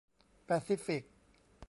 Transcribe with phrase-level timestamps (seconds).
[0.45, 1.03] แปซิฟิก